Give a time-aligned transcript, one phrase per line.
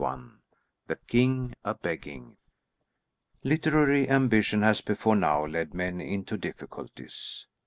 [0.87, 2.37] '"]THE KING A BEGGING
[3.43, 7.45] Literary ambition has before now led men into difficulties.